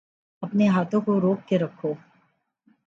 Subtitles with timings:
[0.43, 1.93] اپنے ہاتھوں کو روک کے رکھو